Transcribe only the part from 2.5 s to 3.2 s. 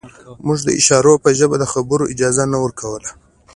نه ورکوله